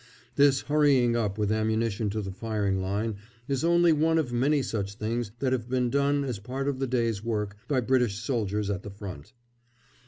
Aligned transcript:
This 0.35 0.61
hurrying 0.61 1.15
up 1.15 1.37
with 1.37 1.51
ammunition 1.51 2.09
to 2.09 2.23
the 2.23 2.31
firing 2.31 2.81
line 2.81 3.17
is 3.47 3.63
only 3.63 3.93
one 3.93 4.17
of 4.17 4.33
many 4.33 4.63
such 4.63 4.95
things 4.95 5.31
that 5.37 5.53
have 5.53 5.69
been 5.69 5.91
done 5.91 6.23
as 6.23 6.39
part 6.39 6.67
of 6.67 6.79
the 6.79 6.87
day's 6.87 7.23
work 7.23 7.55
by 7.67 7.81
British 7.81 8.17
soldiers 8.17 8.71
at 8.71 8.81
the 8.81 8.89
front. 8.89 9.33